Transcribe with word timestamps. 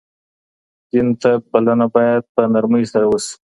دين 0.91 1.07
ته 1.21 1.31
بلنه 1.51 1.85
بايد 1.93 2.23
په 2.33 2.41
نرمۍ 2.53 2.83
سره 2.93 3.05
وسي. 3.07 3.33